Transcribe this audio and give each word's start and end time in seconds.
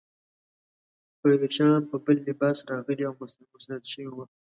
پایلوچان 1.19 1.79
په 1.89 1.95
بل 2.05 2.17
لباس 2.27 2.57
راغلي 2.71 3.03
او 3.09 3.13
مسلط 3.53 3.83
شوي 3.91 4.09
وه. 4.11 4.25